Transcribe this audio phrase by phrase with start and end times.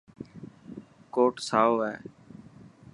[1.15, 1.95] ڪوٽ سائو هي.